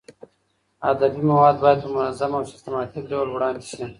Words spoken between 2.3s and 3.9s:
او سیستماتیک ډول وړاندې شي.